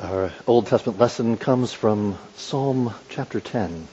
[0.00, 3.88] Our Old Testament lesson comes from Psalm chapter 10.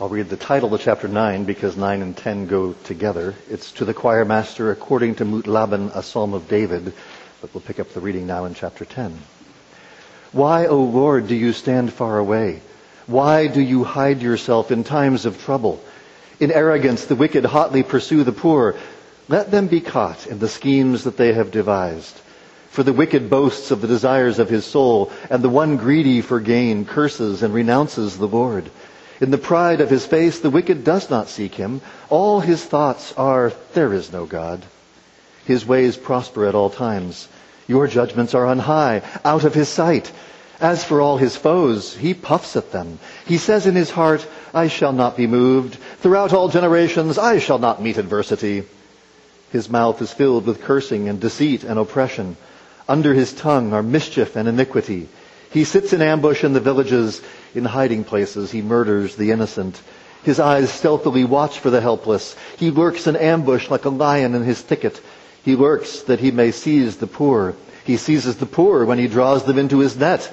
[0.00, 3.34] I'll read the title of chapter 9 because 9 and 10 go together.
[3.50, 6.94] It's to the choir master according to Muth-labben, a psalm of David,
[7.42, 9.18] but we'll pick up the reading now in chapter 10.
[10.32, 12.62] Why, O Lord, do you stand far away?
[13.06, 15.84] Why do you hide yourself in times of trouble?
[16.38, 18.76] In arrogance, the wicked hotly pursue the poor.
[19.28, 22.18] Let them be caught in the schemes that they have devised.
[22.70, 26.38] For the wicked boasts of the desires of his soul, and the one greedy for
[26.38, 28.70] gain curses and renounces the Lord.
[29.20, 31.80] In the pride of his face, the wicked does not seek him.
[32.08, 34.62] All his thoughts are, there is no God.
[35.44, 37.26] His ways prosper at all times.
[37.66, 40.10] Your judgments are on high, out of his sight.
[40.60, 43.00] As for all his foes, he puffs at them.
[43.26, 44.24] He says in his heart,
[44.54, 45.74] I shall not be moved.
[46.00, 48.62] Throughout all generations, I shall not meet adversity.
[49.50, 52.36] His mouth is filled with cursing and deceit and oppression.
[52.90, 55.08] Under his tongue are mischief and iniquity.
[55.52, 57.22] He sits in ambush in the villages.
[57.54, 59.80] In hiding places, he murders the innocent.
[60.24, 62.34] His eyes stealthily watch for the helpless.
[62.58, 65.00] He lurks in ambush like a lion in his thicket.
[65.44, 67.54] He lurks that he may seize the poor.
[67.84, 70.28] He seizes the poor when he draws them into his net.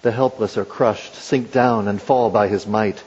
[0.00, 3.04] The helpless are crushed, sink down, and fall by his might.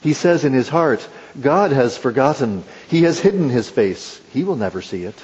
[0.00, 1.08] He says in his heart,
[1.40, 2.62] God has forgotten.
[2.88, 4.20] He has hidden his face.
[4.32, 5.16] He will never see it.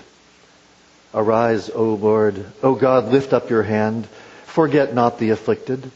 [1.14, 2.44] Arise, O Lord.
[2.62, 4.06] O God, lift up your hand.
[4.46, 5.90] Forget not the afflicted.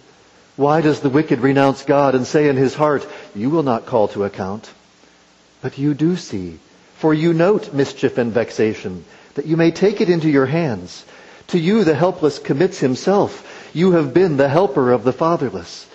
[0.55, 4.09] Why does the wicked renounce God and say in his heart, You will not call
[4.09, 4.71] to account?
[5.61, 6.59] But you do see,
[6.97, 11.05] for you note mischief and vexation, that you may take it into your hands.
[11.49, 13.71] To you the helpless commits himself.
[13.75, 15.87] You have been the helper of the fatherless.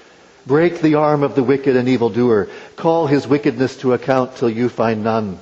[0.45, 2.49] Break the arm of the wicked and evildoer.
[2.75, 5.39] Call his wickedness to account till you find none.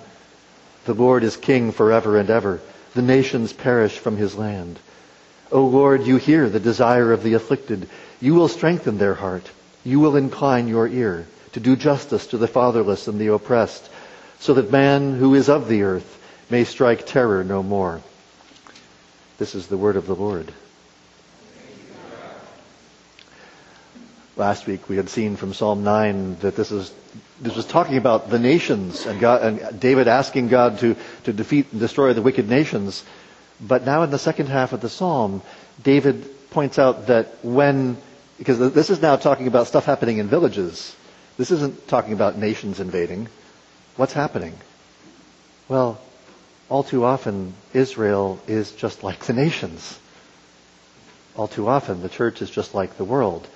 [0.86, 2.60] The Lord is king forever and ever.
[2.94, 4.80] The nations perish from his land.
[5.52, 7.90] O Lord, you hear the desire of the afflicted.
[8.20, 9.50] You will strengthen their heart.
[9.84, 13.90] You will incline your ear to do justice to the fatherless and the oppressed,
[14.40, 16.18] so that man who is of the earth
[16.50, 18.02] may strike terror no more.
[19.38, 20.52] This is the word of the Lord.
[24.38, 26.92] Last week we had seen from Psalm 9 that this is
[27.42, 31.68] this was talking about the nations and, God, and David asking God to, to defeat
[31.72, 33.04] and destroy the wicked nations.
[33.60, 35.42] But now in the second half of the psalm,
[35.84, 37.98] David points out that when,
[38.38, 40.96] because this is now talking about stuff happening in villages.
[41.38, 43.28] This isn't talking about nations invading.
[43.96, 44.54] What's happening?
[45.68, 46.00] Well,
[46.70, 49.98] all too often, Israel is just like the nations.
[51.36, 53.48] All too often, the church is just like the world.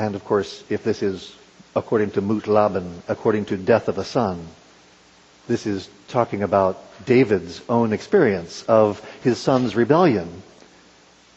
[0.00, 1.30] And of course, if this is
[1.76, 4.46] according to Muth-labben, according to death of a son,
[5.46, 10.42] this is talking about David's own experience of his son's rebellion.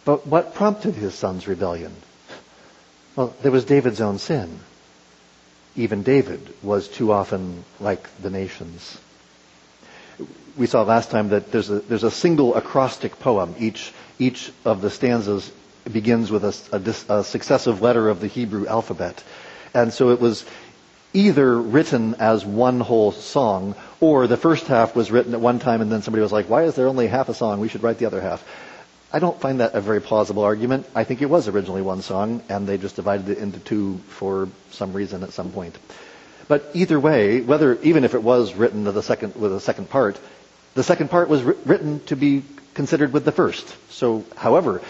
[0.06, 1.94] But what prompted his son's rebellion?
[3.18, 4.62] Well, there was David's own sin.
[5.76, 8.98] Even David was too often like the nations.
[10.56, 13.56] We saw last time that there's a, there's a single acrostic poem.
[13.60, 15.52] Each, each of the stanzas
[15.92, 16.56] begins with a,
[17.10, 19.24] a, a successive letter of the Hebrew alphabet.
[19.74, 20.46] And so it was
[21.14, 25.82] either written as one whole song, or the first half was written at one time
[25.82, 27.60] and then somebody was like, why is there only half a song?
[27.60, 28.44] We should write the other half.
[29.12, 30.88] I don't find that a very plausible argument.
[30.96, 34.50] I think it was originally one song, and they just divided it into two for
[34.72, 35.78] some reason at some point.
[36.48, 39.90] But either way, whether even if it was written with a second with a second
[39.90, 40.20] part,
[40.74, 43.76] the second part was written to be considered with the first.
[43.92, 44.82] So, however,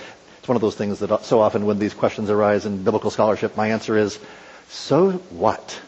[0.44, 3.56] it's one of those things that so often when these questions arise in biblical scholarship,
[3.56, 4.20] my answer is,
[4.68, 5.80] so what?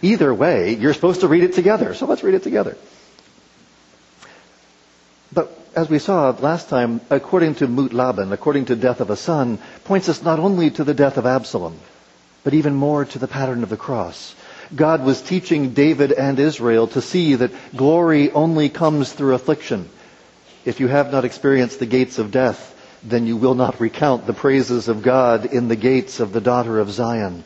[0.00, 2.78] Either way, you're supposed to read it together, so let's read it together.
[5.30, 9.58] But as we saw last time, according to Muth-labben, according to death of a son,
[9.84, 11.78] points us not only to the death of Absalom,
[12.44, 14.34] but even more to the pattern of the cross.
[14.74, 19.90] God was teaching David and Israel to see that glory only comes through affliction.
[20.64, 22.70] If you have not experienced the gates of death,
[23.04, 26.78] then you will not recount the praises of God in the gates of the daughter
[26.78, 27.44] of Zion.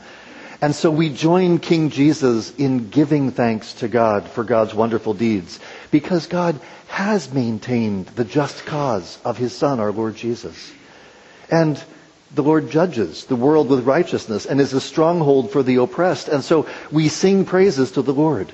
[0.61, 5.61] And so we join King Jesus in giving thanks to God for God's wonderful deeds
[5.91, 6.59] because God
[6.89, 10.73] has maintained the just cause of his son, our Lord Jesus.
[11.51, 11.83] And
[12.35, 16.29] the Lord judges the world with righteousness and is a stronghold for the oppressed.
[16.29, 18.53] And so we sing praises to the Lord.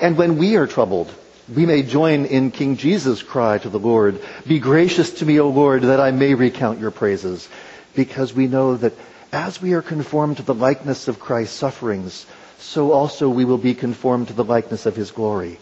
[0.00, 1.12] And when we are troubled,
[1.54, 5.48] we may join in King Jesus' cry to the Lord, Be gracious to me, O
[5.48, 7.48] Lord, that I may recount your praises.
[7.94, 8.94] Because we know that
[9.32, 12.26] as we are conformed to the likeness of Christ's sufferings,
[12.58, 15.58] so also we will be conformed to the likeness of his glory.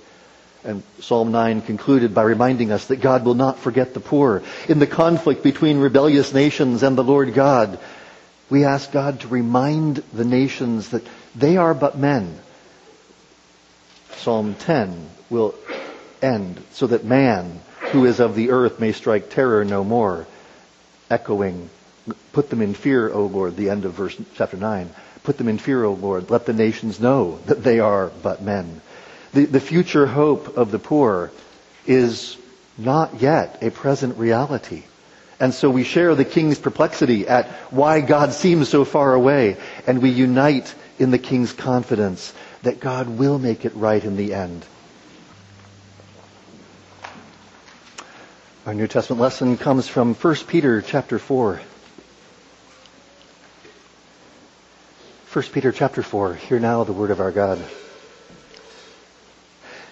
[0.64, 4.42] And Psalm 9 concluded by reminding us that God will not forget the poor.
[4.68, 7.78] In the conflict between rebellious nations and the Lord God,
[8.50, 11.06] we ask God to remind the nations that
[11.36, 12.38] they are but men.
[14.16, 15.54] Psalm 10 will
[16.22, 17.60] end so that man,
[17.92, 20.26] who is of the earth, may strike terror no more.
[21.10, 21.70] Echoing,
[22.32, 24.90] put them in fear, O Lord, the end of verse chapter 9.
[25.22, 26.30] Put them in fear, O Lord.
[26.30, 28.80] Let the nations know that they are but men.
[29.32, 31.30] The, the future hope of the poor
[31.86, 32.36] is
[32.78, 34.84] not yet a present reality.
[35.38, 40.00] And so we share the king's perplexity at why God seems so far away, and
[40.00, 42.32] we unite in the king's confidence
[42.62, 44.64] that God will make it right in the end.
[48.66, 51.60] Our New Testament lesson comes from 1 Peter chapter 4.
[55.32, 56.34] 1 Peter chapter 4.
[56.34, 57.64] Hear now the word of our God.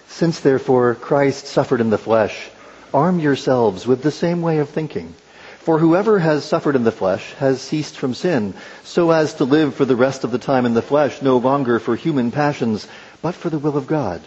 [0.09, 2.49] Since therefore Christ suffered in the flesh,
[2.93, 5.15] arm yourselves with the same way of thinking.
[5.59, 9.75] For whoever has suffered in the flesh has ceased from sin, so as to live
[9.75, 12.89] for the rest of the time in the flesh, no longer for human passions,
[13.21, 14.21] but for the will of God.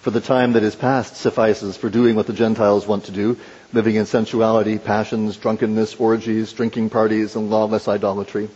[0.00, 3.36] For the time that is past suffices for doing what the Gentiles want to do,
[3.74, 8.48] living in sensuality, passions, drunkenness, orgies, drinking parties, and lawless idolatry.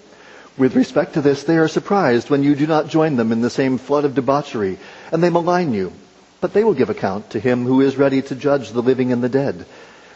[0.56, 3.50] With respect to this, they are surprised when you do not join them in the
[3.50, 4.78] same flood of debauchery,
[5.12, 5.92] and they malign you.
[6.40, 9.22] But they will give account to him who is ready to judge the living and
[9.22, 9.66] the dead.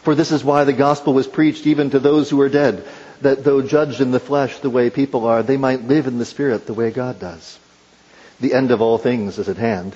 [0.01, 2.83] For this is why the gospel was preached even to those who are dead,
[3.21, 6.25] that though judged in the flesh the way people are, they might live in the
[6.25, 7.59] spirit the way God does.
[8.39, 9.95] The end of all things is at hand.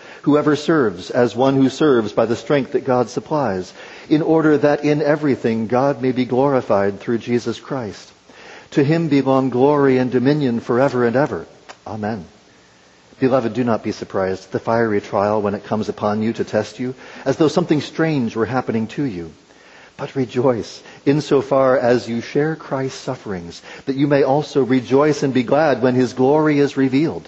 [0.23, 3.73] Whoever serves as one who serves by the strength that God supplies,
[4.07, 8.11] in order that in everything God may be glorified through Jesus Christ.
[8.71, 11.47] To him belong glory and dominion forever and ever.
[11.87, 12.25] Amen.
[13.19, 16.43] Beloved, do not be surprised at the fiery trial when it comes upon you to
[16.43, 16.95] test you,
[17.25, 19.31] as though something strange were happening to you.
[19.97, 25.43] But rejoice insofar as you share Christ's sufferings, that you may also rejoice and be
[25.43, 27.27] glad when his glory is revealed.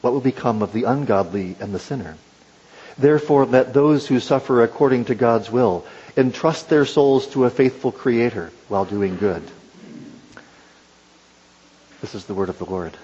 [0.00, 2.16] what will become of the ungodly and the sinner?
[2.98, 5.86] Therefore, let those who suffer according to God's will
[6.16, 9.42] entrust their souls to a faithful Creator while doing good.
[12.00, 12.96] This is the word of the Lord.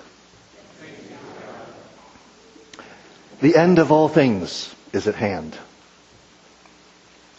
[3.40, 5.56] The end of all things is at hand.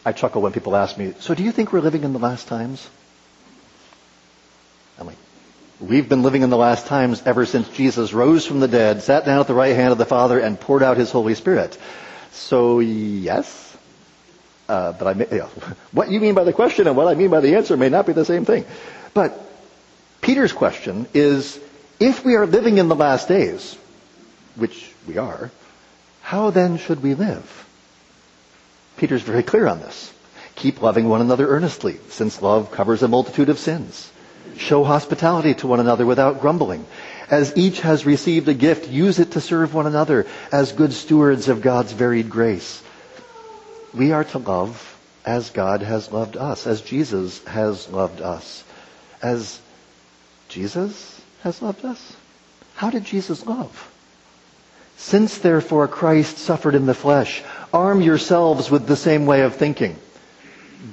[0.06, 2.48] I chuckle when people ask me, so do you think we're living in the last
[2.48, 2.88] times?
[5.00, 5.18] I'm like,
[5.80, 9.26] we've been living in the last times ever since Jesus rose from the dead, sat
[9.26, 11.78] down at the right hand of the Father, and poured out his Holy Spirit.
[12.32, 13.78] So, yes.
[14.68, 15.50] Uh, but I may, you know,
[15.92, 18.08] what you mean by the question and what I mean by the answer may not
[18.08, 18.66] be the same thing.
[19.14, 19.40] But
[20.22, 21.60] Peter's question is,
[22.00, 23.78] if we are living in the last days,
[24.56, 25.52] which we are,
[26.22, 27.66] how then should we live?
[28.98, 30.12] Peter's very clear on this.
[30.56, 34.10] Keep loving one another earnestly, since love covers a multitude of sins.
[34.58, 36.86] Show hospitality to one another without grumbling.
[37.30, 41.48] As each has received a gift, use it to serve one another as good stewards
[41.48, 42.82] of God's varied grace.
[43.94, 48.64] We are to love as God has loved us, as Jesus has loved us,
[49.22, 49.60] as
[50.50, 52.16] Jesus has loved us.
[52.76, 53.92] How did Jesus love?
[54.98, 57.44] Since therefore Christ suffered in the flesh,
[57.74, 59.98] arm yourselves with the same way of thinking.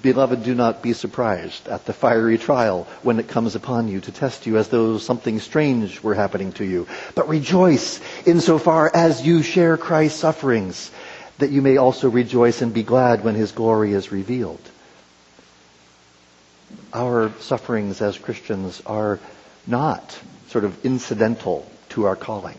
[0.01, 4.13] Beloved, do not be surprised at the fiery trial when it comes upon you to
[4.13, 6.87] test you as though something strange were happening to you.
[7.15, 10.91] But rejoice insofar as you share Christ's sufferings,
[11.39, 14.61] that you may also rejoice and be glad when his glory is revealed.
[16.95, 19.19] Our sufferings as Christians are
[19.67, 20.19] not
[20.49, 22.59] sort of incidental to our calling.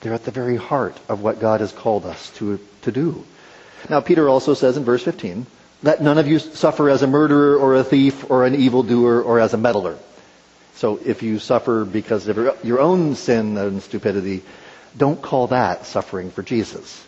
[0.00, 3.24] They're at the very heart of what God has called us to, to do.
[3.88, 5.46] Now, Peter also says in verse 15,
[5.82, 9.40] let none of you suffer as a murderer or a thief or an evildoer or
[9.40, 9.98] as a meddler.
[10.76, 14.42] So if you suffer because of your own sin and stupidity,
[14.96, 17.04] don't call that suffering for Jesus.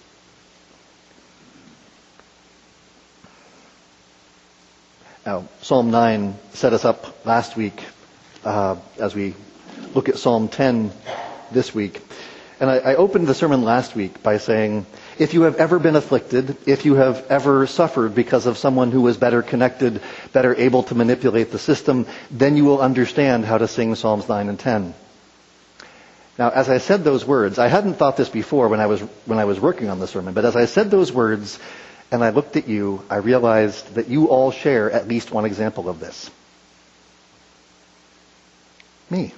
[5.25, 7.83] Now, Psalm 9 set us up last week
[8.45, 9.35] uh, as we
[9.95, 10.93] look at Psalm 10
[11.51, 12.03] this week.
[12.61, 14.85] And I, I opened the sermon last week by saying,
[15.19, 19.01] if you have ever been afflicted, if you have ever suffered because of someone who
[19.01, 20.01] was better connected,
[20.33, 24.49] better able to manipulate the system, then you will understand how to sing Psalms 9
[24.49, 24.95] and 10.
[26.39, 29.39] Now, as I said those words, I hadn't thought this before when I was, when
[29.39, 31.59] I was working on the sermon, but as I said those words,
[32.11, 35.89] and I looked at you, I realized that you all share at least one example
[35.89, 36.31] of this.
[39.11, 39.33] Me.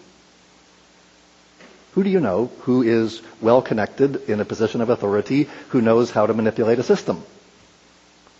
[1.96, 6.10] Who do you know who is well connected in a position of authority who knows
[6.10, 7.24] how to manipulate a system?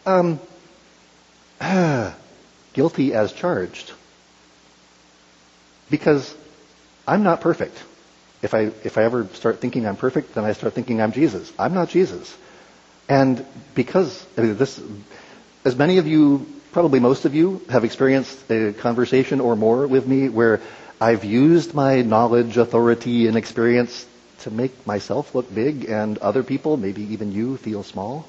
[0.04, 0.40] Um,
[2.75, 3.92] guilty as charged.
[5.88, 6.34] Because
[7.08, 7.82] I'm not perfect.
[8.42, 11.50] If I, if I ever start thinking I'm perfect, then I start thinking I'm Jesus.
[11.58, 12.36] I'm not Jesus.
[13.08, 13.42] And
[13.75, 14.78] because I mean, this,
[15.64, 20.06] as many of you, probably most of you, have experienced a conversation or more with
[20.06, 20.60] me where
[21.00, 24.06] I've used my knowledge, authority, and experience
[24.40, 28.26] to make myself look big and other people, maybe even you, feel small.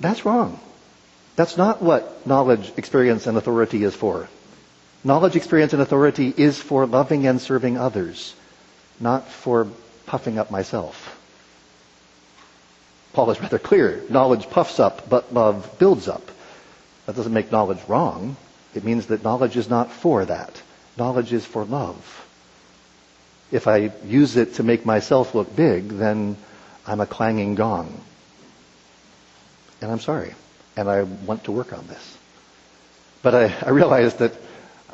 [0.00, 0.60] That's wrong.
[1.36, 4.28] That's not what knowledge, experience, and authority is for.
[5.02, 8.34] Knowledge, experience, and authority is for loving and serving others,
[9.00, 9.66] not for
[10.06, 11.12] puffing up myself.
[13.12, 14.02] Paul is rather clear.
[14.10, 16.30] Knowledge puffs up, but love builds up.
[17.06, 18.36] That doesn't make knowledge wrong.
[18.76, 20.62] It means that knowledge is not for that.
[20.96, 22.26] Knowledge is for love.
[23.50, 26.36] If I use it to make myself look big, then
[26.86, 28.00] I'm a clanging gong.
[29.80, 30.34] And I'm sorry.
[30.76, 32.18] And I want to work on this.
[33.22, 34.32] But I, I realized that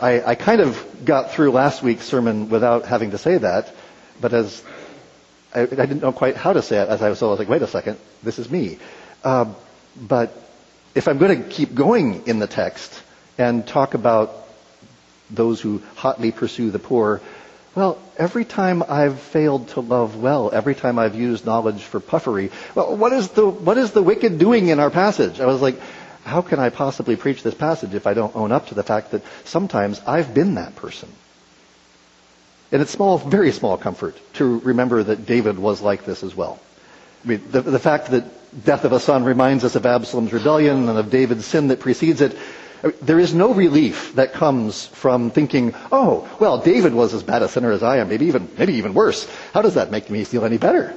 [0.00, 3.74] I, I kind of got through last week's sermon without having to say that.
[4.20, 4.62] But as
[5.54, 7.38] I, I, didn't know quite how to say it as I was, so I was
[7.38, 8.78] like, wait a second, this is me.
[9.22, 9.52] Uh,
[9.96, 10.32] but
[10.94, 13.01] if I'm going to keep going in the text
[13.38, 14.46] and talk about
[15.30, 17.20] those who hotly pursue the poor,
[17.74, 22.50] well, every time I've failed to love well, every time I've used knowledge for puffery,
[22.74, 25.40] well, what is the, what is the wicked doing in our passage?
[25.40, 25.80] I was like,
[26.24, 29.12] how can I possibly preach this passage if I don't own up to the fact
[29.12, 31.08] that sometimes I've been that person?
[32.70, 36.58] And it's small, very small comfort to remember that David was like this as well.
[37.24, 38.24] I mean, the, the fact that
[38.64, 42.20] death of a son reminds us of Absalom's rebellion and of David's sin that precedes
[42.20, 42.36] it,
[43.00, 47.48] there is no relief that comes from thinking, oh, well, David was as bad a
[47.48, 49.28] sinner as I am, maybe even, maybe even worse.
[49.54, 50.94] How does that make me feel any better?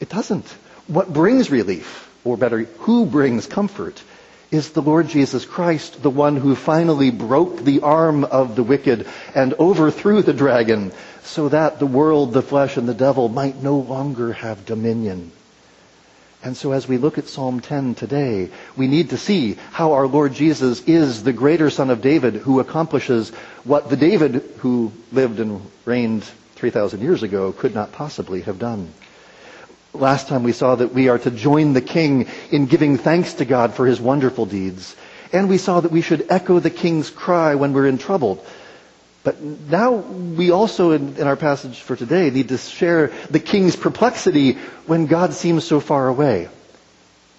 [0.00, 0.46] It doesn't.
[0.88, 4.02] What brings relief, or better, who brings comfort,
[4.50, 9.06] is the Lord Jesus Christ, the one who finally broke the arm of the wicked
[9.34, 13.78] and overthrew the dragon so that the world, the flesh, and the devil might no
[13.78, 15.32] longer have dominion.
[16.44, 20.08] And so as we look at Psalm 10 today, we need to see how our
[20.08, 23.30] Lord Jesus is the greater son of David who accomplishes
[23.62, 26.24] what the David who lived and reigned
[26.56, 28.92] 3,000 years ago could not possibly have done.
[29.94, 33.44] Last time we saw that we are to join the king in giving thanks to
[33.44, 34.96] God for his wonderful deeds.
[35.32, 38.44] And we saw that we should echo the king's cry when we're in trouble.
[39.24, 43.76] But now we also, in, in, our passage for today, need to share the king's
[43.76, 44.54] perplexity
[44.86, 46.48] when God seems so far away.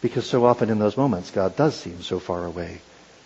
[0.01, 2.79] Because so often in those moments, God does seem so far away.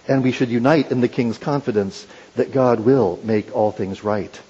[0.08, 4.42] And we should unite in the king's confidence that God will make all things right.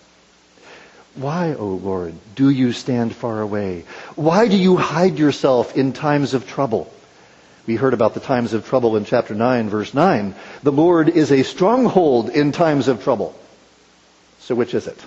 [1.16, 3.86] Why, O Lord, do you stand far away?
[4.16, 6.94] Why do you hide yourself in times of trouble?
[7.66, 10.36] We heard about the times of trouble in chapter 9, verse 9.
[10.64, 13.36] The Lord is a stronghold in times of trouble.
[14.48, 14.98] So which is it?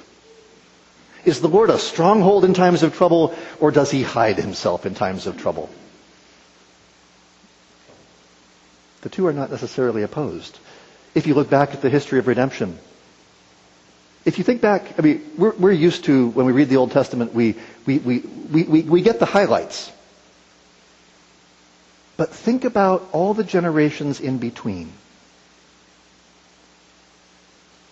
[1.25, 4.95] Is the Lord a stronghold in times of trouble, or does he hide himself in
[4.95, 5.71] times of trouble?
[9.01, 10.59] The two are not necessarily opposed.
[11.15, 12.79] If you look back at the history of redemption,
[14.27, 16.91] if you think back, I mean, we're, we're used to, when we read the Old
[16.91, 17.55] Testament, we,
[17.87, 19.91] we, we, we, we, we get the highlights.
[22.19, 24.93] But think about all the generations in between.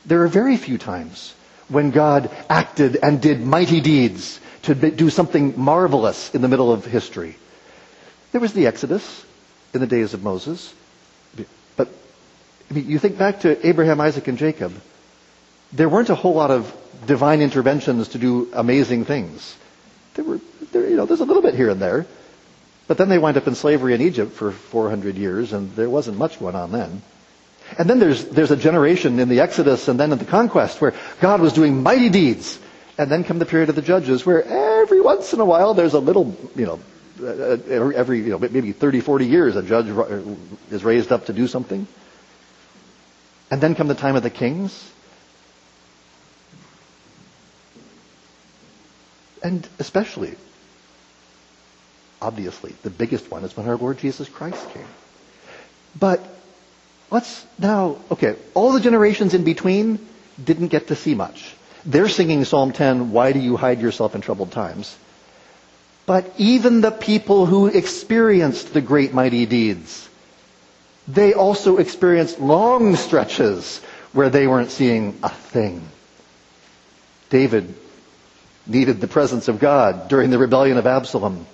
[0.05, 1.35] There are very few times
[1.69, 6.85] when God acted and did mighty deeds to do something marvelous in the middle of
[6.85, 7.37] history.
[8.33, 9.25] There was the Exodus
[9.75, 10.75] in the days of Moses.
[11.77, 11.89] But
[12.71, 14.73] I mean, you think back to Abraham, Isaac, and Jacob
[15.73, 16.75] there weren't a whole lot of
[17.07, 19.57] divine interventions to do amazing things.
[20.15, 20.41] There were,
[20.73, 22.07] there, you know, there's a little bit here and there.
[22.87, 26.17] But then they wind up in slavery in Egypt for 400 years, and there wasn't
[26.17, 27.03] much going on then.
[27.77, 30.95] And then there's, there's a generation in the Exodus and then in the conquest where
[31.21, 32.59] God was doing mighty deeds.
[32.97, 35.95] And then come the period of the judges where every once in a while there's
[35.95, 36.81] a little, you know,
[37.21, 39.87] uh, every, you know, maybe 30, 40 years a judge
[40.71, 41.87] is raised up to do something.
[43.51, 44.93] And then come the time of the kings.
[49.43, 50.35] And especially,
[52.21, 54.87] obviously, the biggest one is when our Lord Jesus Christ came.
[55.99, 56.38] But
[57.11, 59.99] let's now, okay, all the generations in between
[60.43, 61.55] didn't get to see much.
[61.85, 64.97] They're singing Psalm 10, Why do you hide yourself in troubled times?
[66.07, 70.09] But even the people who experienced the great mighty deeds,
[71.07, 73.79] they also experienced long stretches
[74.13, 75.87] where they weren't seeing a thing.
[77.31, 77.75] David
[78.67, 81.47] needed the presence of God during the rebellion of Absalom.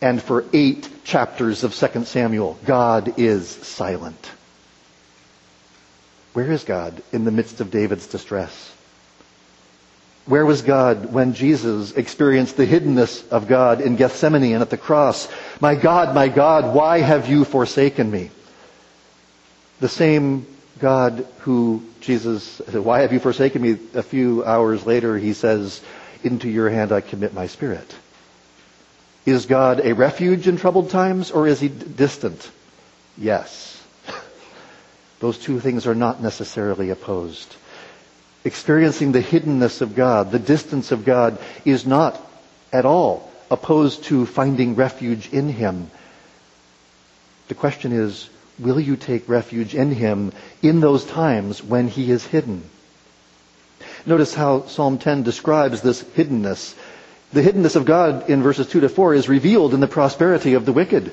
[0.00, 4.30] And for eight chapters of 2 Samuel, God is silent.
[6.32, 8.74] Where is God in the midst of David's distress?
[10.26, 14.76] Where was God when Jesus experienced the hiddenness of God in Gethsemane and at the
[14.76, 15.26] cross?
[15.58, 18.30] My God, my God, why have you forsaken me?
[19.80, 20.46] The same
[20.80, 23.78] God who Jesus, why have you forsaken me?
[23.94, 25.80] A few hours later, he says,
[26.22, 27.94] into your hand I commit my spirit.
[29.24, 32.50] Is God a refuge in troubled times or is he distant?
[33.16, 33.77] Yes.
[35.20, 37.54] Those two things are not necessarily opposed.
[38.44, 42.20] Experiencing the hiddenness of God, the distance of God, is not
[42.72, 45.90] at all opposed to finding refuge in Him.
[47.48, 50.32] The question is, will you take refuge in Him
[50.62, 52.62] in those times when He is hidden?
[54.06, 56.74] Notice how Psalm 10 describes this hiddenness.
[57.32, 60.64] The hiddenness of God in verses 2 to 4 is revealed in the prosperity of
[60.64, 61.12] the wicked.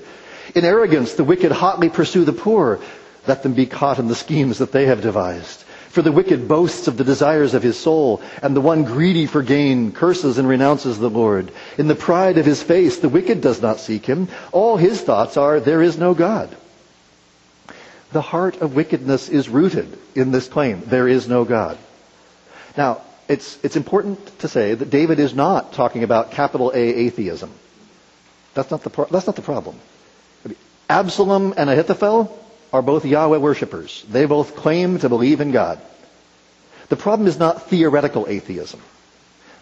[0.54, 2.80] In arrogance, the wicked hotly pursue the poor.
[3.27, 5.63] Let them be caught in the schemes that they have devised.
[5.89, 9.41] For the wicked boasts of the desires of his soul, and the one greedy for
[9.41, 11.51] gain curses and renounces the Lord.
[11.77, 14.27] In the pride of his face, the wicked does not seek him.
[14.51, 16.55] All his thoughts are, there is no God.
[18.11, 21.77] The heart of wickedness is rooted in this claim, there is no God.
[22.77, 27.51] Now, it's, it's important to say that David is not talking about capital A atheism.
[28.53, 29.79] That's not the, that's not the problem.
[30.90, 32.45] Absalom and Ahithophel
[32.75, 34.05] are both Yahweh worshippers.
[34.09, 35.81] They both claim to believe in God.
[36.90, 38.81] The problem is not theoretical atheism.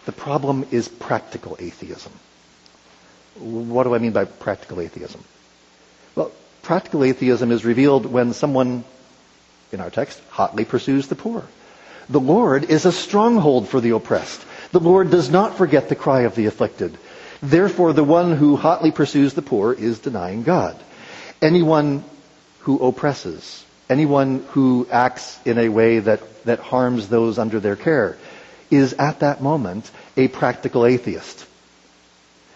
[0.06, 2.12] The problem is practical atheism.
[3.36, 5.24] What do I mean by practical atheism?
[6.16, 6.32] Well,
[6.64, 8.84] practical atheism is revealed when someone,
[9.72, 11.44] in our text, hotly pursues the poor.
[12.10, 14.44] The Lord is a stronghold for the oppressed.
[14.72, 16.98] The Lord does not forget the cry of the afflicted.
[17.42, 20.76] Therefore, the one who hotly pursues the poor is denying God.
[21.42, 22.04] Anyone
[22.64, 28.18] who oppresses, anyone who acts in a way that, that harms those under their care,
[28.72, 31.46] is at that moment a practical atheist.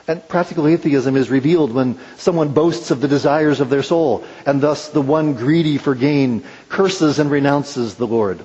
[0.08, 4.62] And practical atheism is revealed when someone boasts of the desires of their soul, and
[4.62, 8.40] thus the one greedy for gain curses and renounces the Lord.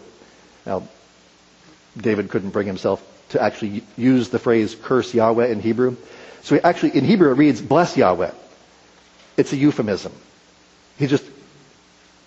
[0.67, 0.89] Now,
[1.97, 5.97] David couldn't bring himself to actually use the phrase curse Yahweh in Hebrew.
[6.43, 8.33] So he actually, in Hebrew, it reads bless Yahweh.
[9.37, 10.13] It's a euphemism.
[10.99, 11.25] He just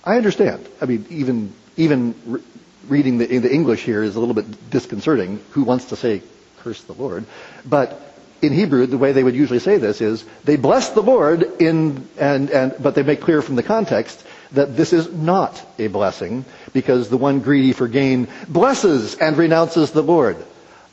[0.05, 0.67] I understand.
[0.81, 2.41] I mean, even even re-
[2.87, 5.39] reading the, the English here is a little bit disconcerting.
[5.51, 6.21] Who wants to say
[6.59, 7.25] curse the Lord?
[7.65, 7.99] But
[8.41, 12.07] in Hebrew, the way they would usually say this is they bless the Lord in
[12.17, 16.45] and and but they make clear from the context that this is not a blessing
[16.71, 20.37] because the one greedy for gain blesses and renounces the Lord.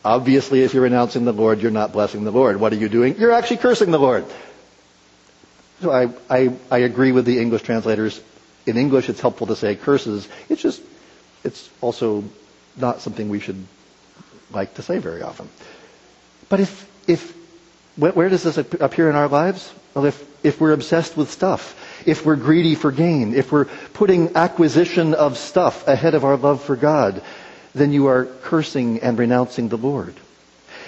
[0.04, 2.58] Obviously, if you're renouncing the Lord, you're not blessing the Lord.
[2.58, 3.16] What are you doing?
[3.18, 4.24] You're actually cursing the Lord.
[5.80, 8.20] So I, I, I agree with the English translators
[8.66, 10.28] in English it's helpful to say curses.
[10.48, 10.82] It's just,
[11.44, 12.24] it's also
[12.76, 13.66] not something we should
[14.52, 15.48] like to say very often.
[16.48, 17.36] But if, if,
[17.96, 19.72] where does this appear in our lives?
[19.94, 24.36] Well, if, if we're obsessed with stuff, if we're greedy for gain, if we're putting
[24.36, 27.22] acquisition of stuff ahead of our love for God,
[27.74, 30.14] then you are cursing and renouncing the Lord.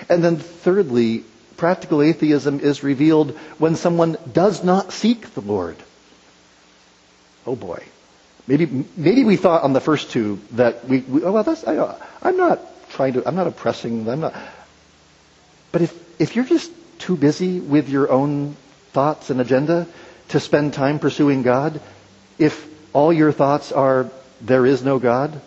[0.09, 1.25] And then thirdly,
[1.57, 5.77] practical atheism is revealed when someone does not seek the Lord.
[7.47, 7.83] Oh boy.
[8.47, 11.99] Maybe, maybe we thought on the first two that we, we oh, well, that's, I,
[12.23, 14.35] I'm not trying to, I'm not oppressing, I'm not.
[15.73, 18.57] But if, if you're just too busy with your own
[18.93, 19.87] thoughts and agenda
[20.29, 21.81] to spend time pursuing God,
[22.39, 24.11] if all your thoughts are,
[24.43, 25.41] there is no God,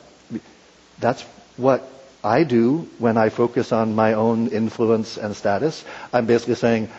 [0.99, 1.21] that's
[1.55, 1.87] what
[2.23, 5.85] I do when I focus on my own influence and status.
[6.11, 6.89] I'm basically saying,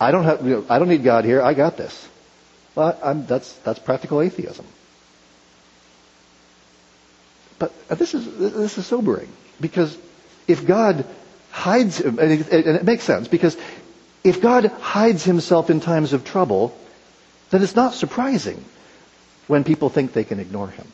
[0.00, 1.42] I don't have, you know, I don't need God here.
[1.42, 2.08] I got this.
[2.74, 4.66] Well, I'm, that's, that's practical atheism.
[7.58, 9.28] But this is, this is sobering
[9.60, 9.96] because
[10.48, 11.06] if God
[11.50, 13.56] hides, and it, and it makes sense because
[14.24, 16.76] if God hides himself in times of trouble,
[17.50, 18.64] then it's not surprising
[19.46, 20.86] when people think they can ignore him.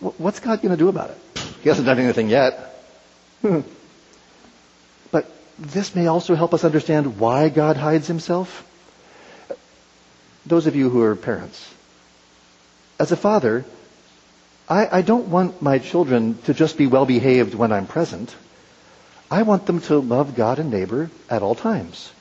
[0.00, 1.18] What's God going to do about it?
[1.62, 2.82] He hasn't done anything yet.
[3.42, 8.66] but this may also help us understand why God hides himself.
[10.46, 11.74] Those of you who are parents,
[12.98, 13.64] as a father,
[14.68, 18.34] I, I don't want my children to just be well behaved when I'm present.
[19.30, 22.12] I want them to love God and neighbor at all times.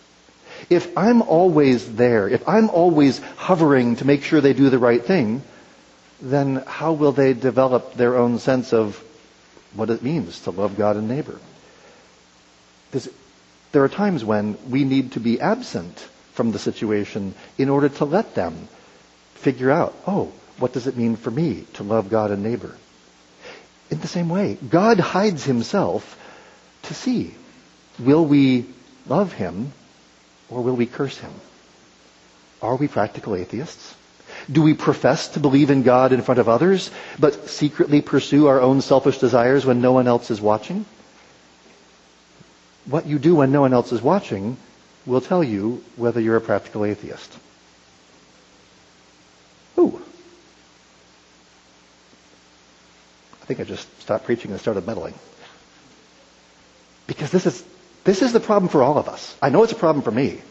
[0.69, 5.03] If I'm always there, if I'm always hovering to make sure they do the right
[5.03, 5.41] thing,
[6.21, 9.01] then how will they develop their own sense of
[9.73, 11.39] what it means to love God and neighbor?
[13.71, 16.07] there are times when we need to be absent
[16.39, 18.69] from the situation in order to let them
[19.33, 22.77] figure out, oh, what does it mean for me to love God and neighbor?
[23.91, 26.17] In the same way, God hides himself
[26.83, 27.35] to see.
[27.99, 28.67] Will we
[29.05, 29.73] love him
[30.49, 31.33] or will we curse him?
[32.61, 33.93] Are we practical atheists?
[34.49, 38.61] Do we profess to believe in God in front of others, but secretly pursue our
[38.61, 40.85] own selfish desires when no one else is watching?
[42.85, 44.55] What you do when no one else is watching
[45.09, 47.37] will tell you whether you're a practical atheist.
[49.77, 50.01] Ooh.
[53.41, 55.15] I think I just stopped preaching and started meddling.
[57.07, 57.63] Because this is,
[58.03, 59.35] this is the problem for all of us.
[59.41, 60.41] I know it's a problem for me.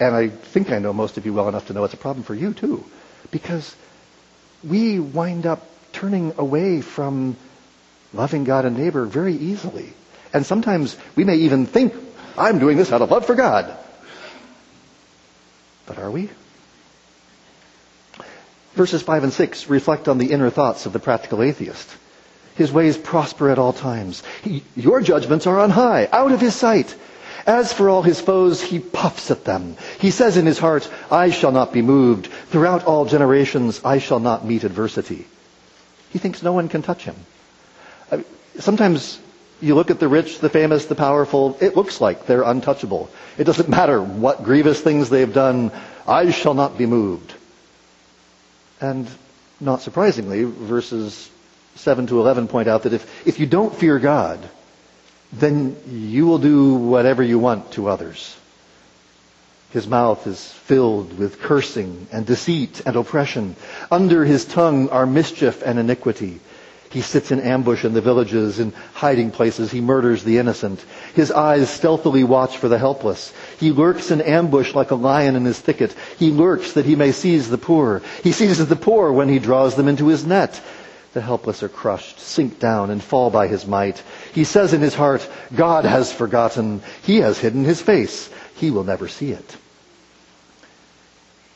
[0.00, 2.24] And I think I know most of you well enough to know it's a problem
[2.24, 2.84] for you too.
[3.30, 3.76] Because
[4.64, 7.36] we wind up turning away from
[8.14, 9.92] loving God and neighbor very easily.
[10.32, 11.94] And sometimes we may even think,
[12.36, 13.76] I'm doing this out of love for God.
[15.86, 16.30] But are we?
[18.74, 21.88] Verses 5 and 6 reflect on the inner thoughts of the practical atheist.
[22.54, 24.22] His ways prosper at all times.
[24.42, 26.94] He, your judgments are on high, out of his sight.
[27.46, 29.76] As for all his foes, he puffs at them.
[29.98, 32.26] He says in his heart, I shall not be moved.
[32.26, 35.26] Throughout all generations, I shall not meet adversity.
[36.10, 37.16] He thinks no one can touch him.
[38.58, 39.18] Sometimes
[39.60, 43.10] you look at the rich, the famous, the powerful, it looks like they're untouchable.
[43.38, 45.72] It doesn't matter what grievous things they've done,
[46.06, 47.34] I shall not be moved.
[48.80, 49.08] And
[49.60, 51.30] not surprisingly, verses
[51.76, 54.40] 7 to 11 point out that if, if you don't fear God,
[55.32, 58.36] then you will do whatever you want to others.
[59.70, 63.54] His mouth is filled with cursing and deceit and oppression.
[63.90, 66.40] Under his tongue are mischief and iniquity.
[66.90, 69.70] He sits in ambush in the villages, in hiding places.
[69.70, 70.84] He murders the innocent.
[71.14, 73.32] His eyes stealthily watch for the helpless.
[73.60, 75.94] He lurks in ambush like a lion in his thicket.
[76.18, 78.02] He lurks that he may seize the poor.
[78.24, 80.60] He seizes the poor when he draws them into his net.
[81.12, 84.02] The helpless are crushed, sink down, and fall by his might.
[84.32, 86.82] He says in his heart, God has forgotten.
[87.02, 88.28] He has hidden his face.
[88.56, 89.56] He will never see it.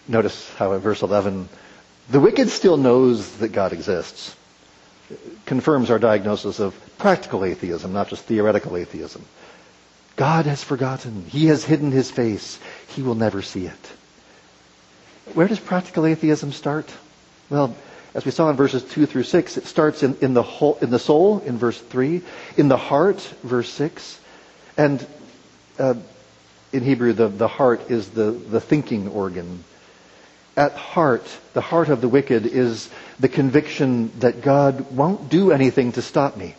[0.06, 1.48] Notice how in verse 11,
[2.08, 4.36] the wicked still knows that God exists.
[5.46, 9.24] Confirms our diagnosis of practical atheism, not just theoretical atheism.
[10.16, 11.24] God has forgotten.
[11.27, 12.59] He has hidden his face.
[12.88, 13.92] He will never see it.
[15.35, 16.92] Where does practical atheism start?
[17.50, 17.74] Well,
[18.14, 20.90] as we saw in verses 2 through 6, it starts in, in, the, whole, in
[20.90, 22.22] the soul, in verse 3,
[22.57, 24.20] in the heart, verse 6,
[24.77, 25.05] and
[25.79, 25.94] uh,
[26.72, 29.64] in Hebrew, the, the heart is the, the thinking organ.
[30.56, 32.88] At heart, the heart of the wicked is
[33.18, 36.54] the conviction that God won't do anything to stop me.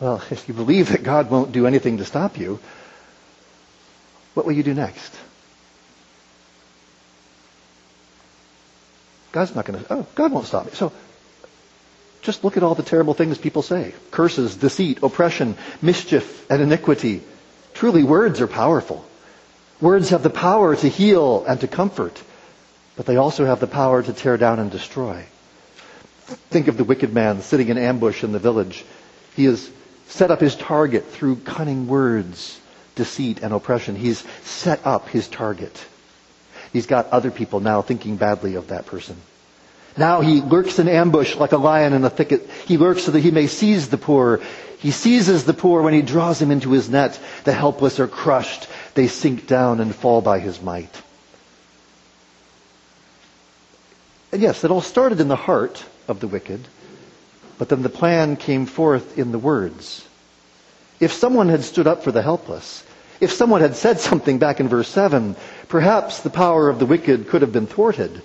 [0.00, 2.60] Well, if you believe that God won't do anything to stop you,
[4.34, 5.14] what will you do next?
[9.32, 10.72] God's not going to, oh, God won't stop me.
[10.74, 10.92] So
[12.22, 13.92] just look at all the terrible things people say.
[14.10, 17.22] Curses, deceit, oppression, mischief, and iniquity.
[17.74, 19.04] Truly, words are powerful.
[19.80, 22.22] Words have the power to heal and to comfort,
[22.96, 25.24] but they also have the power to tear down and destroy.
[26.50, 28.84] Think of the wicked man sitting in ambush in the village.
[29.36, 29.70] He has
[30.08, 32.58] set up his target through cunning words,
[32.94, 33.96] deceit, and oppression.
[33.96, 35.84] He's set up his target.
[36.72, 39.16] He's got other people now thinking badly of that person.
[39.96, 42.48] Now he lurks in ambush like a lion in a thicket.
[42.66, 44.40] He lurks so that he may seize the poor.
[44.78, 47.18] He seizes the poor when he draws them into his net.
[47.44, 48.66] The helpless are crushed.
[48.94, 51.00] They sink down and fall by his might.
[54.34, 56.66] And yes, it all started in the heart of the wicked,
[57.56, 60.04] but then the plan came forth in the words.
[60.98, 62.82] If someone had stood up for the helpless,
[63.20, 65.36] if someone had said something back in verse 7,
[65.68, 68.22] perhaps the power of the wicked could have been thwarted.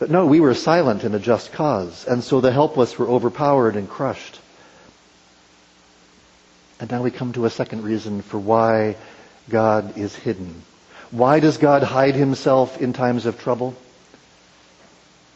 [0.00, 3.76] But no, we were silent in a just cause, and so the helpless were overpowered
[3.76, 4.40] and crushed.
[6.80, 8.96] And now we come to a second reason for why
[9.48, 10.62] God is hidden.
[11.12, 13.76] Why does God hide himself in times of trouble?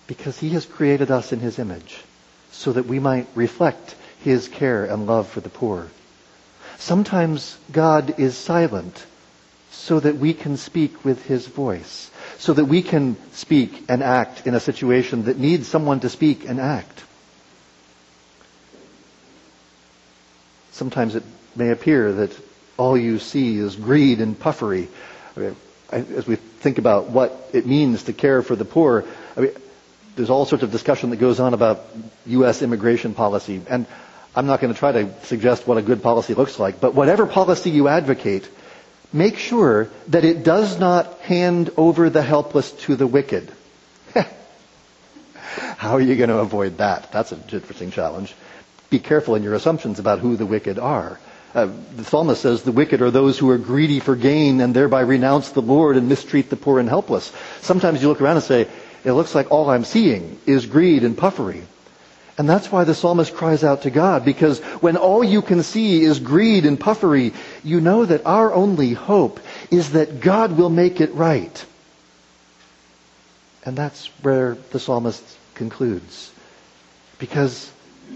[0.06, 1.98] Because he has created us in his image
[2.52, 5.88] so that we might reflect his care and love for the poor.
[6.78, 9.04] Sometimes God is silent
[9.70, 14.46] so that we can speak with his voice, so that we can speak and act
[14.46, 17.04] in a situation that needs someone to speak and act.
[20.72, 21.22] Sometimes it
[21.54, 22.36] may appear that
[22.76, 24.88] all you see is greed and puffery.
[25.36, 25.56] I mean,
[25.90, 29.04] as we think about what it means to care for the poor,
[29.36, 29.52] I mean,
[30.16, 31.84] there's all sorts of discussion that goes on about
[32.26, 32.62] U.S.
[32.62, 33.60] immigration policy.
[33.68, 33.86] And
[34.34, 37.26] I'm not going to try to suggest what a good policy looks like, but whatever
[37.26, 38.48] policy you advocate,
[39.12, 43.52] make sure that it does not hand over the helpless to the wicked.
[45.44, 47.12] How are you going to avoid that?
[47.12, 48.34] That's an interesting challenge.
[48.88, 51.20] Be careful in your assumptions about who the wicked are.
[51.54, 55.00] Uh, the psalmist says the wicked are those who are greedy for gain and thereby
[55.00, 57.32] renounce the Lord and mistreat the poor and helpless.
[57.62, 58.68] Sometimes you look around and say,
[59.06, 61.62] it looks like all I'm seeing is greed and puffery.
[62.36, 66.02] And that's why the psalmist cries out to God, because when all you can see
[66.02, 69.38] is greed and puffery, you know that our only hope
[69.70, 71.64] is that God will make it right.
[73.64, 75.22] And that's where the psalmist
[75.54, 76.32] concludes.
[77.18, 77.72] Because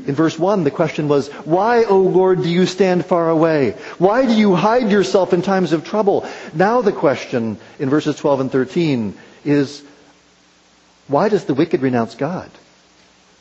[0.07, 3.77] in verse 1, the question was, Why, O Lord, do you stand far away?
[3.99, 6.29] Why do you hide yourself in times of trouble?
[6.53, 9.83] Now the question in verses 12 and 13 is,
[11.11, 12.49] Why does the wicked renounce God?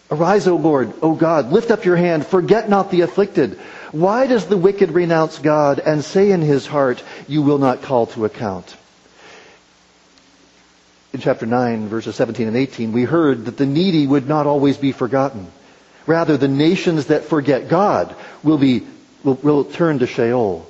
[0.10, 3.60] Arise, O Lord, O God, lift up your hand, forget not the afflicted.
[3.92, 8.08] Why does the wicked renounce God and say in his heart, You will not call
[8.08, 8.76] to account?
[11.14, 14.78] In chapter 9, verses 17 and 18, we heard that the needy would not always
[14.78, 15.48] be forgotten.
[16.08, 18.88] Rather, the nations that forget God will be,
[19.24, 20.68] will, will turn to Sheol.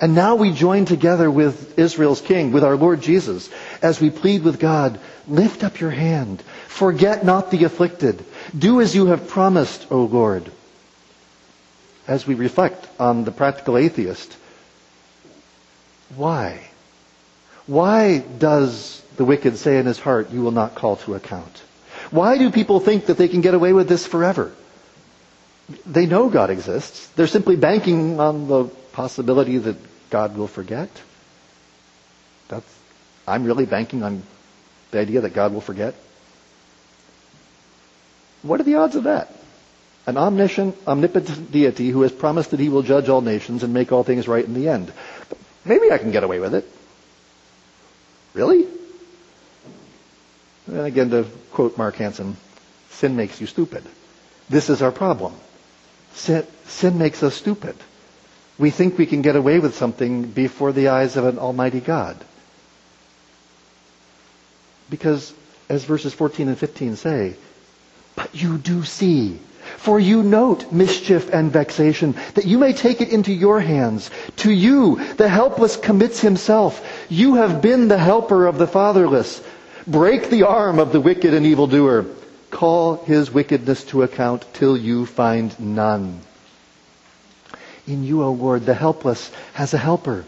[0.00, 3.48] And now we join together with Israel's king, with our Lord Jesus,
[3.82, 6.42] as we plead with God, lift up your hand.
[6.68, 8.24] Forget not the afflicted.
[8.56, 10.50] Do as you have promised, O Lord.
[12.06, 14.36] As we reflect on the practical atheist,
[16.14, 16.60] why?
[17.66, 21.62] Why does the wicked say in his heart, you will not call to account?
[22.10, 24.52] Why do people think that they can get away with this forever?
[25.84, 27.08] They know God exists.
[27.16, 29.76] They're simply banking on the possibility that
[30.08, 30.88] God will forget.
[32.48, 32.78] That's,
[33.28, 34.22] I'm really banking on
[34.90, 35.94] the idea that God will forget.
[38.40, 39.34] What are the odds of that?
[40.06, 43.92] An omniscient, omnipotent deity who has promised that he will judge all nations and make
[43.92, 44.90] all things right in the end.
[45.66, 46.64] Maybe I can get away with it.
[48.32, 48.66] Really?
[50.68, 52.38] And again, to quote Mark Hansen,
[52.92, 53.84] sin makes you stupid.
[54.48, 55.34] This is our problem.
[56.14, 57.76] Sin, sin makes us stupid.
[58.58, 62.16] We think we can get away with something before the eyes of an almighty God.
[64.88, 65.32] Because,
[65.68, 67.36] as verses 14 and 15 say,
[68.14, 69.38] but you do see.
[69.78, 74.10] For you note mischief and vexation, that you may take it into your hands.
[74.38, 77.06] To you, the helpless commits himself.
[77.10, 79.42] You have been the helper of the fatherless.
[79.86, 82.06] Break the arm of the wicked and evildoer
[82.50, 86.20] call his wickedness to account till you find none.
[87.86, 90.24] In you, O Lord, the helpless has a helper.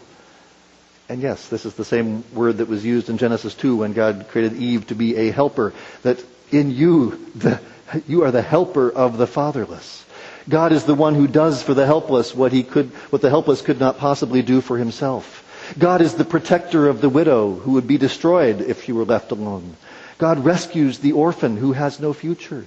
[1.09, 4.27] And yes, this is the same word that was used in Genesis 2 when God
[4.29, 7.59] created Eve to be a helper, that in you, the,
[8.07, 10.05] you are the helper of the fatherless.
[10.47, 13.61] God is the one who does for the helpless what he could, what the helpless
[13.61, 15.45] could not possibly do for himself.
[15.77, 19.31] God is the protector of the widow who would be destroyed if she were left
[19.31, 19.75] alone.
[20.17, 22.65] God rescues the orphan who has no future.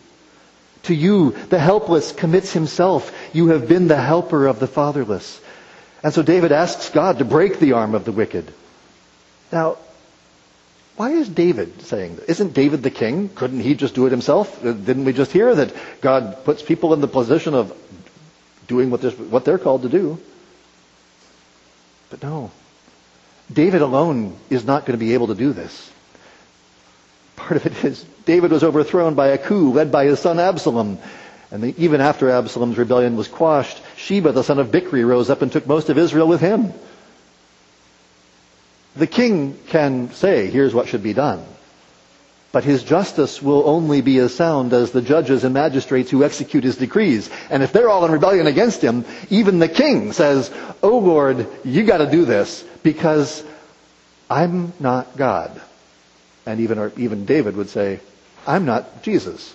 [0.85, 3.13] To you, the helpless commits himself.
[3.33, 5.41] You have been the helper of the fatherless.
[6.03, 8.53] And so David asks God to break the arm of the wicked.
[9.53, 9.77] Now,
[10.97, 12.29] why is David saying that?
[12.29, 13.29] Isn't David the king?
[13.29, 14.65] Couldn't he just do it himself?
[14.65, 17.73] Uh, didn't we just hear that God puts people in the position of
[18.67, 20.19] doing what what they're called to do?
[22.11, 22.51] But no.
[23.53, 25.92] David alone is not going to be able to do this.
[27.43, 30.99] Part of it is David was overthrown by a coup led by his son Absalom.
[31.51, 35.43] And the, even after Absalom's rebellion was quashed, Sheba, the son of Bichri, rose up
[35.43, 36.73] and took most of Israel with him.
[38.95, 41.45] The king can say, here's what should be done.
[42.53, 46.63] But his justice will only be as sound as the judges and magistrates who execute
[46.63, 47.29] his decrees.
[47.51, 50.51] And if they're all in rebellion against him, even the king says,
[50.81, 53.43] Oh Lord, you gotta do this because
[54.31, 55.61] I'm not God.
[56.47, 58.01] And even, even David would say,
[58.47, 59.55] I'm not Jesus.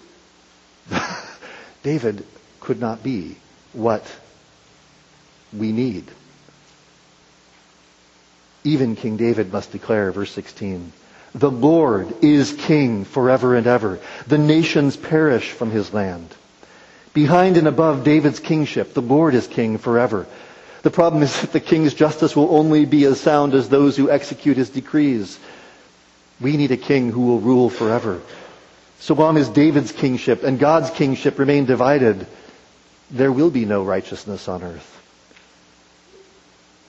[1.84, 2.26] David
[2.60, 3.36] could not be
[3.73, 4.04] what
[5.54, 6.06] we need.
[8.63, 10.91] Even King David must declare, verse 16,
[11.36, 14.00] the Lord is king forever and ever.
[14.28, 16.34] The nations perish from his land.
[17.13, 20.26] Behind and above David's kingship, the Lord is king forever.
[20.84, 24.10] The problem is that the king's justice will only be as sound as those who
[24.10, 25.39] execute his decrees.
[26.39, 28.21] We need a king who will rule forever.
[29.00, 32.28] So long as David's kingship and God's kingship remain divided,
[33.12, 34.93] there will be no righteousness on earth.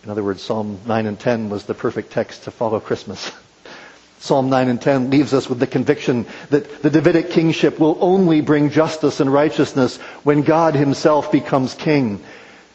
[0.04, 3.30] In other words, Psalm 9 and 10 was the perfect text to follow Christmas.
[4.20, 8.40] Psalm 9 and 10 leaves us with the conviction that the Davidic kingship will only
[8.40, 12.22] bring justice and righteousness when God himself becomes king.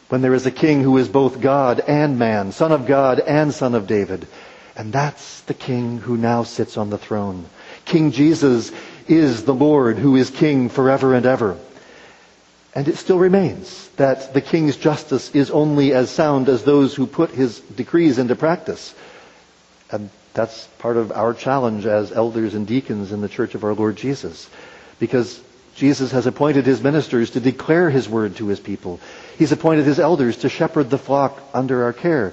[0.08, 3.52] When there is a king who is both God and man, son of God and
[3.52, 4.26] son of David.
[4.76, 7.46] And that's the king who now sits on the throne.
[7.84, 8.72] King Jesus
[9.06, 11.56] is the Lord who is king forever and ever.
[12.74, 17.06] And it still remains that the king's justice is only as sound as those who
[17.06, 18.94] put his decrees into practice.
[19.90, 23.74] And that's part of our challenge as elders and deacons in the church of our
[23.74, 24.50] Lord Jesus.
[24.98, 25.40] Because
[25.76, 28.98] Jesus has appointed his ministers to declare his word to his people.
[29.38, 32.32] He's appointed his elders to shepherd the flock under our care.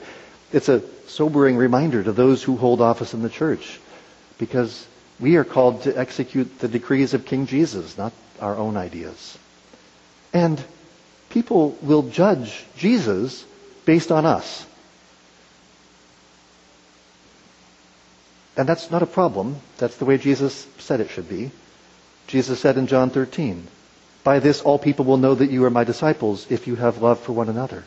[0.53, 3.79] It's a sobering reminder to those who hold office in the church.
[4.37, 4.87] Because
[5.19, 9.37] we are called to execute the decrees of King Jesus, not our own ideas.
[10.33, 10.61] And
[11.29, 13.45] people will judge Jesus
[13.85, 14.65] based on us.
[18.57, 19.57] And that's not a problem.
[19.77, 21.51] That's the way Jesus said it should be.
[22.27, 23.67] Jesus said in John 13,
[24.23, 27.19] By this all people will know that you are my disciples if you have love
[27.19, 27.83] for one another.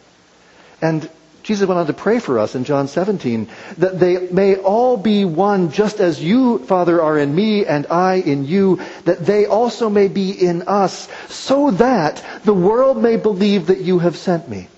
[0.80, 1.08] And
[1.44, 5.26] Jesus went on to pray for us in John 17 that they may all be
[5.26, 9.90] one just as you, Father, are in me and I in you, that they also
[9.90, 14.68] may be in us, so that the world may believe that you have sent me.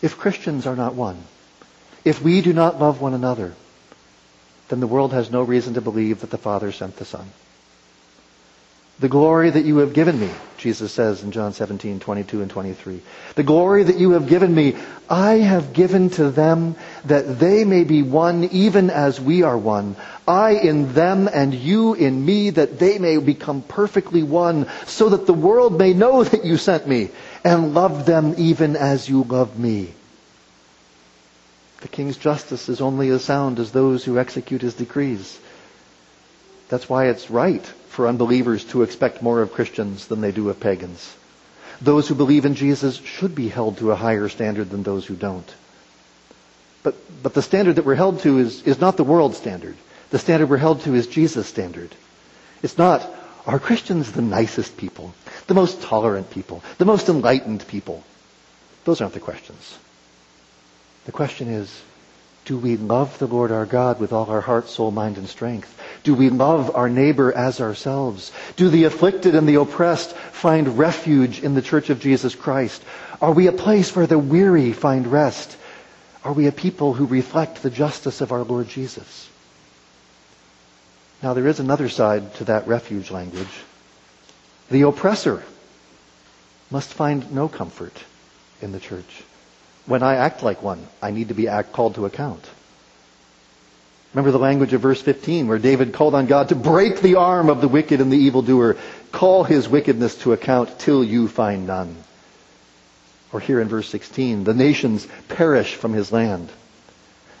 [0.00, 1.22] If Christians are not one,
[2.02, 3.52] if we do not love one another,
[4.68, 7.30] then the world has no reason to believe that the Father sent the Son.
[9.02, 13.00] The glory that you have given me, Jesus says in John 17, 22 and 23.
[13.34, 14.76] The glory that you have given me,
[15.10, 19.96] I have given to them that they may be one even as we are one.
[20.28, 25.26] I in them and you in me that they may become perfectly one so that
[25.26, 27.08] the world may know that you sent me
[27.42, 29.92] and loved them even as you love me.
[31.80, 35.40] The king's justice is only as sound as those who execute his decrees.
[36.68, 40.58] That's why it's right for unbelievers to expect more of Christians than they do of
[40.58, 41.14] pagans.
[41.82, 45.14] Those who believe in Jesus should be held to a higher standard than those who
[45.14, 45.54] don't.
[46.82, 49.76] But, but the standard that we're held to is, is not the world standard.
[50.10, 51.94] The standard we're held to is Jesus' standard.
[52.62, 53.06] It's not,
[53.46, 55.12] are Christians the nicest people,
[55.46, 58.02] the most tolerant people, the most enlightened people?
[58.84, 59.78] Those aren't the questions.
[61.04, 61.82] The question is,
[62.46, 65.78] do we love the Lord our God with all our heart, soul, mind, and strength?
[66.04, 68.32] Do we love our neighbor as ourselves?
[68.56, 72.82] Do the afflicted and the oppressed find refuge in the church of Jesus Christ?
[73.20, 75.56] Are we a place where the weary find rest?
[76.24, 79.28] Are we a people who reflect the justice of our Lord Jesus?
[81.22, 83.62] Now there is another side to that refuge language.
[84.70, 85.42] The oppressor
[86.70, 87.96] must find no comfort
[88.60, 89.22] in the church.
[89.86, 92.44] When I act like one, I need to be act, called to account.
[94.14, 97.48] Remember the language of verse 15 where David called on God to break the arm
[97.48, 98.76] of the wicked and the evildoer,
[99.10, 101.96] call his wickedness to account till you find none.
[103.32, 106.50] Or here in verse 16, the nations perish from his land.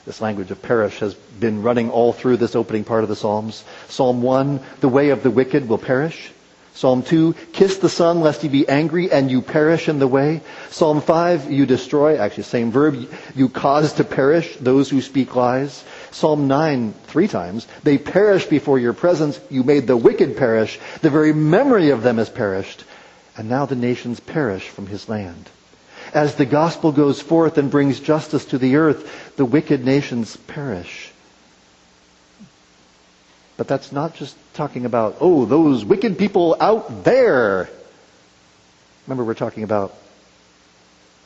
[0.06, 3.62] This language of perish has been running all through this opening part of the Psalms.
[3.88, 6.32] Psalm 1, the way of the wicked will perish.
[6.74, 10.40] Psalm 2, kiss the Son lest he be angry and you perish in the way.
[10.70, 15.84] Psalm 5, you destroy, actually same verb, you cause to perish those who speak lies.
[16.12, 21.10] Psalm 9, three times, they perish before your presence, you made the wicked perish, the
[21.10, 22.84] very memory of them has perished,
[23.36, 25.48] and now the nations perish from his land.
[26.12, 31.10] As the gospel goes forth and brings justice to the earth, the wicked nations perish.
[33.56, 37.70] But that's not just talking about, oh, those wicked people out there.
[39.06, 39.94] Remember, we're talking about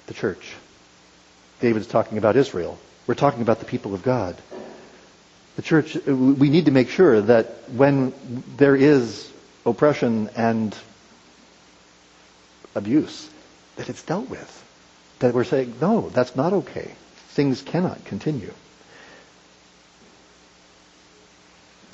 [0.06, 0.54] the church.
[1.60, 2.78] David's talking about Israel.
[3.06, 4.36] We're talking about the people of God.
[5.56, 8.12] The church, we need to make sure that when
[8.56, 9.30] there is
[9.64, 10.76] oppression and
[12.74, 13.28] abuse,
[13.76, 14.64] that it's dealt with.
[15.20, 16.94] That we're saying, no, that's not okay.
[17.28, 18.52] Things cannot continue.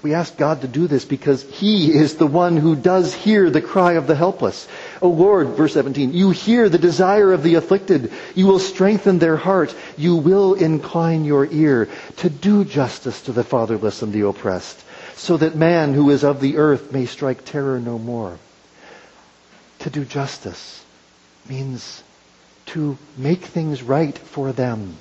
[0.02, 3.62] We ask God to do this because He is the one who does hear the
[3.62, 4.66] cry of the helpless.
[5.02, 8.12] O Lord, verse 17, you hear the desire of the afflicted.
[8.36, 9.74] You will strengthen their heart.
[9.98, 11.88] You will incline your ear
[12.18, 14.80] to do justice to the fatherless and the oppressed,
[15.16, 18.38] so that man who is of the earth may strike terror no more.
[19.80, 20.84] To do justice
[21.48, 22.04] means
[22.66, 24.96] to make things right for them.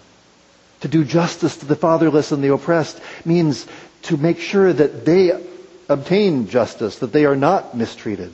[0.79, 3.67] To do justice to the fatherless and the oppressed means
[4.03, 5.31] to make sure that they
[5.87, 8.33] obtain justice, that they are not mistreated.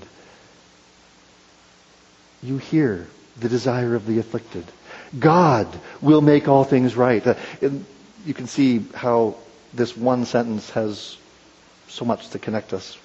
[2.41, 3.07] You hear
[3.39, 4.65] the desire of the afflicted.
[5.17, 5.67] God
[6.01, 7.25] will make all things right.
[7.25, 7.35] Uh,
[8.25, 9.35] you can see how
[9.73, 11.17] this one sentence has
[11.87, 12.97] so much to connect us.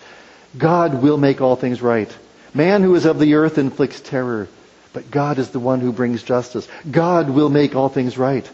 [0.56, 2.10] God will make all things right.
[2.54, 4.48] Man who is of the earth inflicts terror,
[4.92, 6.68] but God is the one who brings justice.
[6.90, 8.48] God will make all things right.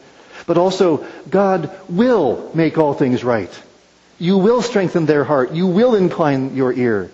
[0.47, 3.51] But also, God will make all things right.
[4.18, 5.53] You will strengthen their heart.
[5.53, 7.11] You will incline your ear.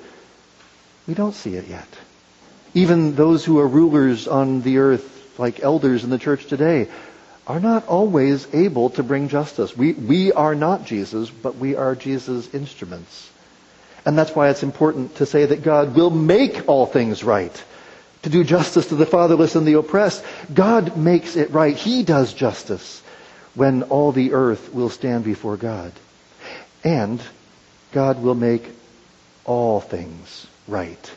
[1.06, 1.88] We don't see it yet.
[2.74, 6.88] Even those who are rulers on the earth, like elders in the church today,
[7.46, 9.76] are not always able to bring justice.
[9.76, 13.30] We, we are not Jesus, but we are Jesus' instruments.
[14.06, 17.64] And that's why it's important to say that God will make all things right.
[18.22, 20.24] To do justice to the fatherless and the oppressed.
[20.52, 21.76] God makes it right.
[21.76, 23.02] He does justice
[23.54, 25.92] when all the earth will stand before God.
[26.82, 27.22] And
[27.92, 28.66] God will make
[29.44, 31.10] all things right,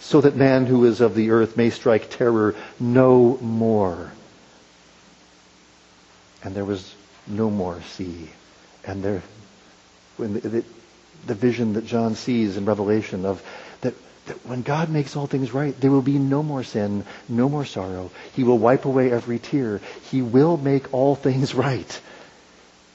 [0.00, 4.12] so that man who is of the earth may strike terror no more.
[6.42, 6.94] And there was
[7.26, 8.30] no more sea.
[8.86, 9.22] And there,
[10.16, 10.64] when the, the,
[11.26, 13.42] the vision that John sees in Revelation of
[13.80, 13.94] that
[14.28, 17.64] that when God makes all things right, there will be no more sin, no more
[17.64, 18.10] sorrow.
[18.34, 19.80] He will wipe away every tear.
[20.10, 22.00] He will make all things right.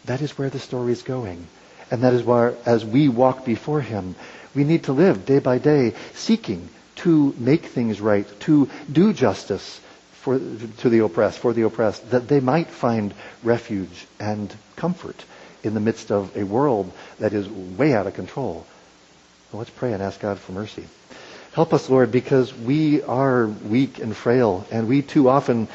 [0.05, 1.47] That is where the story is going.
[1.91, 4.15] And that is why, as we walk before Him,
[4.55, 6.69] we need to live day by day seeking
[7.03, 9.79] to make things right, to do justice
[10.13, 15.23] for, to the oppressed, for the oppressed, that they might find refuge and comfort
[15.63, 18.65] in the midst of a world that is way out of control.
[19.51, 20.85] Well, let's pray and ask God for mercy.
[21.53, 25.67] Help us, Lord, because we are weak and frail, and we too often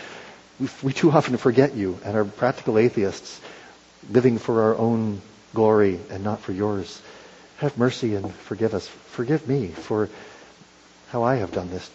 [0.82, 3.40] we too often forget you and are practical atheists,
[4.10, 5.20] living for our own
[5.54, 7.00] glory and not for yours.
[7.58, 8.88] Have mercy and forgive us.
[8.88, 10.08] Forgive me for
[11.10, 11.90] how I have done this.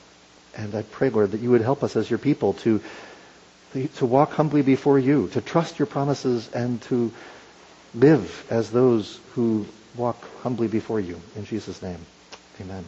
[0.56, 2.82] And I pray, Lord, that you would help us as your people to,
[3.96, 7.12] to walk humbly before you, to trust your promises, and to
[7.96, 11.20] live as those who walk humbly before you.
[11.36, 12.00] In Jesus' name,
[12.62, 12.86] amen.